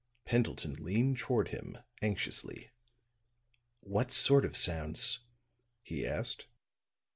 Pendleton 0.25 0.83
leaned 0.83 1.19
toward 1.19 1.49
him, 1.49 1.77
anxiously. 2.01 2.71
"What 3.81 4.11
sort 4.11 4.45
of 4.45 4.57
sounds?" 4.57 5.19
he 5.83 6.07
asked. 6.07 6.47